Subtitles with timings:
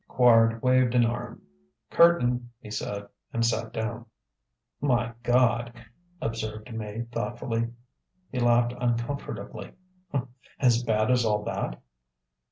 [0.09, 1.43] Quard waved an arm.
[1.91, 4.07] "Curtain!" he said; and sat down.
[4.81, 5.71] "My Gawd!"
[6.19, 7.69] observed May thoughtfully.
[8.31, 9.73] He laughed uncomfortably:
[10.59, 11.79] "As bad as all that?"